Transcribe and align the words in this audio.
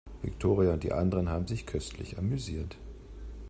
Viktoria 0.23 0.73
und 0.73 0.81
die 0.81 0.93
anderen 0.93 1.29
haben 1.29 1.45
sich 1.45 1.67
köstlich 1.67 2.17
amüsiert. 2.17 2.75